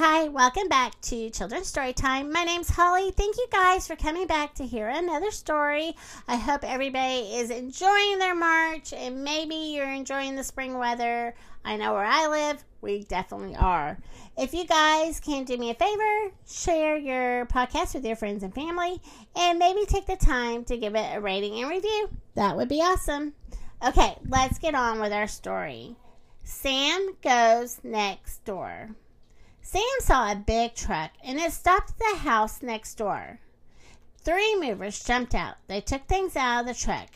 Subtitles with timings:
[0.00, 2.30] Hi, welcome back to Children's Story Time.
[2.30, 3.10] My name's Holly.
[3.10, 5.96] Thank you guys for coming back to hear another story.
[6.28, 11.34] I hope everybody is enjoying their March and maybe you're enjoying the spring weather.
[11.64, 13.98] I know where I live, we definitely are.
[14.36, 18.54] If you guys can do me a favor, share your podcast with your friends and
[18.54, 19.02] family,
[19.34, 22.08] and maybe take the time to give it a rating and review.
[22.36, 23.32] That would be awesome.
[23.84, 25.96] Okay, let's get on with our story.
[26.44, 28.90] Sam goes next door.
[29.70, 33.38] Sam saw a big truck and it stopped at the house next door.
[34.16, 35.56] Three movers jumped out.
[35.66, 37.10] They took things out of the truck.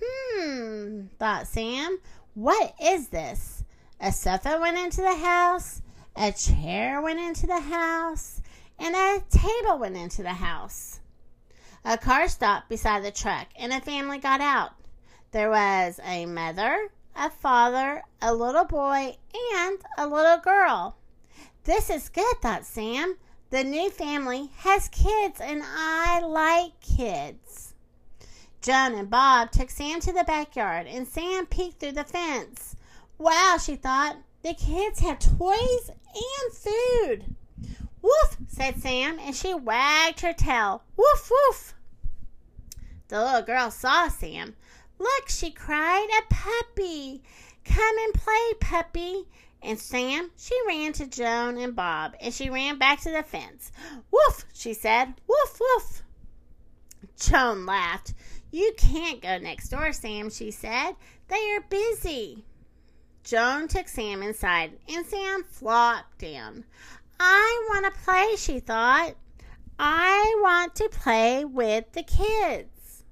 [0.00, 1.98] Hmm, thought Sam.
[2.34, 3.64] What is this?
[4.00, 5.82] A sofa went into the house,
[6.14, 8.40] a chair went into the house,
[8.78, 11.00] and a table went into the house.
[11.84, 14.70] A car stopped beside the truck and a family got out.
[15.32, 19.16] There was a mother, a father, a little boy,
[19.56, 20.94] and a little girl.
[21.66, 23.16] This is good, thought Sam.
[23.50, 27.74] The new family has kids, and I like kids.
[28.62, 32.76] Joan and Bob took Sam to the backyard, and Sam peeked through the fence.
[33.18, 37.34] Wow, she thought, the kids have toys and food.
[38.00, 40.84] Woof, said Sam, and she wagged her tail.
[40.96, 41.74] Woof, woof.
[43.08, 44.54] The little girl saw Sam.
[45.00, 47.24] Look, she cried, a puppy.
[47.64, 49.26] Come and play, puppy.
[49.62, 53.72] And Sam, she ran to Joan and Bob, and she ran back to the fence.
[54.10, 55.14] Woof, she said.
[55.26, 56.02] Woof, woof.
[57.18, 58.14] Joan laughed.
[58.50, 60.92] You can't go next door, Sam, she said.
[61.28, 62.44] They are busy.
[63.24, 66.64] Joan took Sam inside, and Sam flopped down.
[67.18, 69.14] I want to play, she thought.
[69.78, 73.02] I want to play with the kids.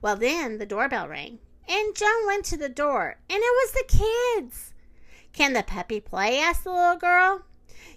[0.00, 3.84] Well, then the doorbell rang, and Joan went to the door, and it was the
[4.38, 4.71] kids.
[5.32, 6.38] Can the puppy play?
[6.38, 7.42] asked the little girl.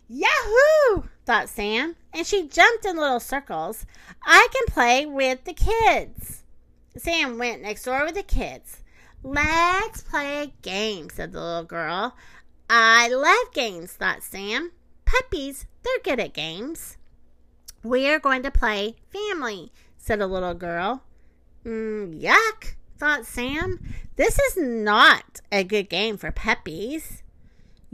[0.07, 1.03] Yahoo!
[1.25, 3.85] thought Sam, and she jumped in little circles.
[4.23, 6.43] I can play with the kids.
[6.97, 8.83] Sam went next door with the kids.
[9.23, 12.15] Let's play a game, said the little girl.
[12.69, 14.71] I love games, thought Sam.
[15.03, 16.97] Puppies, they're good at games.
[17.83, 21.03] We are going to play family, said a little girl.
[21.65, 23.79] Mm, yuck, thought Sam.
[24.15, 27.23] This is not a good game for puppies.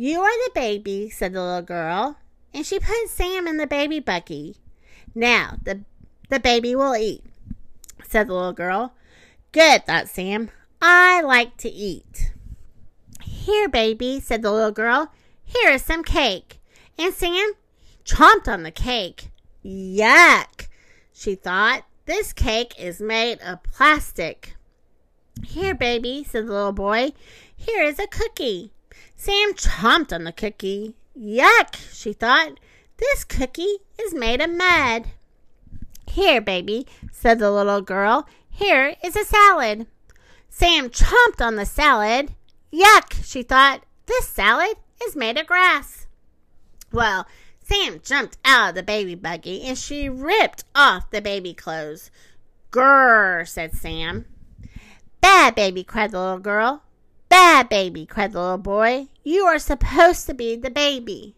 [0.04, 2.18] You are the baby, said the little girl,
[2.56, 4.56] and she put Sam in the baby buggy.
[5.14, 5.82] Now, the,
[6.28, 7.24] the baby will eat,
[8.04, 8.96] said the little girl.
[9.52, 10.50] Good, thought Sam.
[10.82, 12.34] I like to eat.
[13.22, 15.12] Here, baby, said the little girl.
[15.46, 16.60] Here is some cake.
[16.98, 17.52] And Sam
[18.04, 19.30] chomped on the cake.
[19.64, 20.68] Yuck,
[21.14, 21.86] she thought.
[22.06, 24.56] This cake is made of plastic.
[25.46, 27.12] Here, baby, said the little boy.
[27.56, 28.74] Here is a cookie.
[29.16, 30.96] Sam chomped on the cookie.
[31.18, 32.60] Yuck, she thought.
[32.98, 35.08] This cookie is made of mud.
[36.08, 38.28] Here, baby, said the little girl.
[38.50, 39.88] Here is a salad.
[40.50, 42.34] Sam chomped on the salad.
[42.72, 43.84] Yuck, she thought.
[44.06, 46.08] This salad is made of grass.
[46.92, 47.26] Well,
[47.64, 52.12] Sam jumped out of the baby buggy and she ripped off the baby clothes.
[52.72, 54.26] Grrr, said Sam.
[55.22, 56.84] Bad baby, cried the little girl.
[57.32, 59.08] Bad baby, cried the little boy.
[59.24, 61.34] You are supposed to be the baby.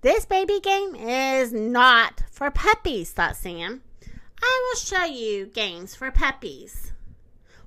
[0.00, 3.82] This baby game is not for puppies, thought Sam.
[4.40, 6.92] I will show you games for puppies.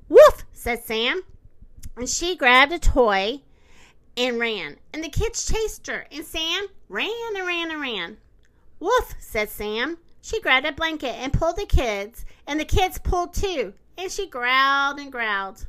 [0.08, 1.24] Woof, said Sam.
[1.98, 3.42] And she grabbed a toy
[4.16, 4.78] and ran.
[4.94, 6.08] And the kids chased her.
[6.10, 8.18] And Sam ran and ran and ran.
[8.80, 9.98] Woof, said Sam.
[10.22, 12.24] She grabbed a blanket and pulled the kids.
[12.48, 13.74] And the kids pulled too.
[13.98, 15.68] And she growled and growled.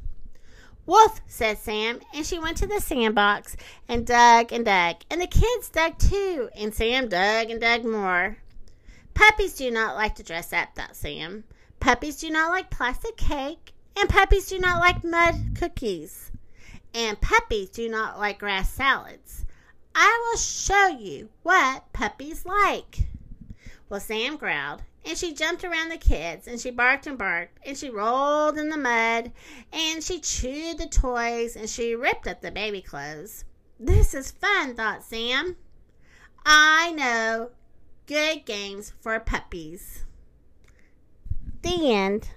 [0.84, 3.56] Wolf, said Sam, and she went to the sandbox
[3.88, 8.38] and dug and dug, and the kids dug too, and Sam dug and dug more.
[9.14, 11.44] Puppies do not like to dress up, thought Sam.
[11.78, 16.32] Puppies do not like plastic cake, and puppies do not like mud cookies,
[16.92, 19.44] and puppies do not like grass salads.
[19.94, 23.06] I will show you what puppies like.
[23.92, 27.76] Well, Sam growled, and she jumped around the kids and she barked and barked and
[27.76, 29.32] she rolled in the mud
[29.70, 33.44] and she chewed the toys and she ripped up the baby clothes.
[33.78, 35.56] This is fun, thought Sam.
[36.46, 37.50] I know
[38.06, 40.04] good games for puppies.
[41.60, 42.30] The end.